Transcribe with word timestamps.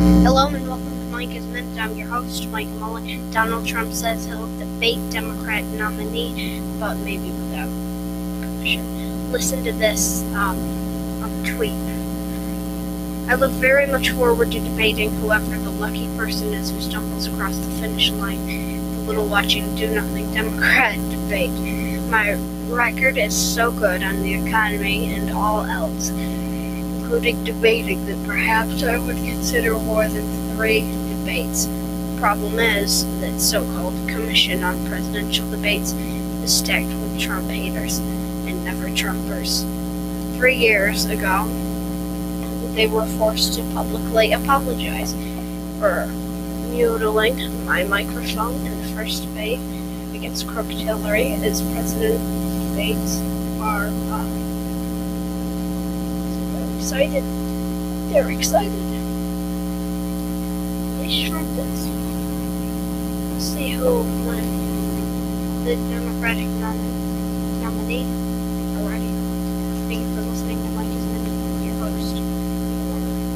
Hello 0.00 0.48
and 0.48 0.66
welcome 0.66 0.90
to 0.90 1.04
Mike 1.12 1.36
is 1.36 1.44
Minute. 1.44 1.78
I'm 1.78 1.94
your 1.96 2.08
host, 2.08 2.48
Mike 2.48 2.66
Mullen. 2.66 3.30
Donald 3.30 3.66
Trump 3.66 3.92
says 3.92 4.24
he'll 4.24 4.48
debate 4.58 4.98
Democrat 5.10 5.64
nominee, 5.64 6.62
but 6.80 6.94
maybe 6.96 7.30
without 7.30 7.68
permission. 8.40 9.30
Listen 9.30 9.62
to 9.64 9.72
this 9.72 10.22
um, 10.34 10.56
the 11.20 11.54
tweet. 11.54 11.72
I 13.30 13.34
look 13.34 13.52
very 13.52 13.86
much 13.86 14.10
forward 14.12 14.50
to 14.52 14.60
debating 14.60 15.10
whoever 15.16 15.58
the 15.58 15.70
lucky 15.70 16.06
person 16.16 16.54
is 16.54 16.70
who 16.70 16.80
stumbles 16.80 17.26
across 17.26 17.58
the 17.58 17.70
finish 17.82 18.10
line. 18.10 18.46
The 18.46 19.00
little 19.02 19.28
watching 19.28 19.74
do 19.76 19.88
nothing 19.88 20.32
Democrat 20.32 20.94
debate. 21.10 21.50
My 22.08 22.32
record 22.74 23.18
is 23.18 23.36
so 23.36 23.70
good 23.70 24.02
on 24.02 24.22
the 24.22 24.34
economy 24.34 25.14
and 25.14 25.30
all 25.32 25.66
else 25.66 26.10
including 27.04 27.44
debating 27.44 28.06
that 28.06 28.26
perhaps 28.26 28.82
I 28.82 28.96
would 28.96 29.16
consider 29.16 29.74
more 29.74 30.08
than 30.08 30.56
three 30.56 30.80
debates. 30.80 31.66
The 31.66 32.16
problem 32.18 32.58
is 32.58 33.04
that 33.20 33.38
so-called 33.38 34.08
Commission 34.08 34.64
on 34.64 34.86
Presidential 34.86 35.50
Debates 35.50 35.92
is 35.92 36.58
stacked 36.58 36.86
with 36.86 37.20
Trump 37.20 37.50
haters 37.50 37.98
and 37.98 38.64
never 38.64 38.88
Trumpers. 38.88 39.64
Three 40.38 40.56
years 40.56 41.04
ago, 41.04 41.44
they 42.72 42.86
were 42.86 43.06
forced 43.18 43.52
to 43.54 43.62
publicly 43.74 44.32
apologize 44.32 45.12
for 45.78 46.06
mutiling 46.70 47.66
my 47.66 47.84
microphone 47.84 48.54
in 48.66 48.80
the 48.80 48.88
first 48.94 49.24
debate 49.24 49.60
against 50.14 50.48
Crooked 50.48 50.72
Hillary 50.72 51.34
as 51.34 51.60
president 51.60 52.18
debates 52.70 53.20
are 53.60 53.88
uh, 53.88 54.53
excited. 56.84 57.24
They're 58.10 58.30
excited. 58.30 58.84
They 60.98 61.08
this. 61.56 61.86
Let's 63.32 63.44
see 63.46 63.70
who 63.70 64.02
won 64.26 65.64
the 65.64 65.76
Democratic 65.76 66.46
nom- 66.46 67.62
nominee. 67.62 68.23